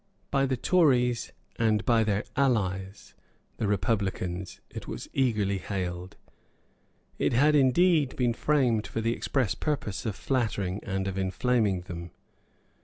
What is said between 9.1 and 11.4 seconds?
express purpose of flattering and of